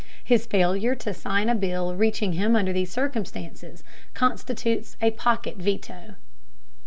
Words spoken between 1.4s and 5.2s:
a bill reaching him under these circumstances constitutes a